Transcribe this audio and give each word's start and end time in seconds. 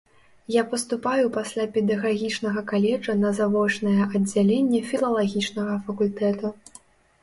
Я 0.53 0.61
паступаю 0.69 1.27
пасля 1.35 1.65
педагагічнага 1.75 2.65
каледжа 2.73 3.13
на 3.23 3.29
завочнае 3.43 3.97
аддзяленне 4.09 4.85
філалагічнага 4.93 5.83
факультэта. 5.89 6.57